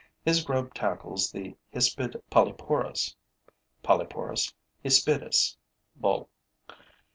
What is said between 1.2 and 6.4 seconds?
the hispid polyporus (Polyporus hispidus, BULL.)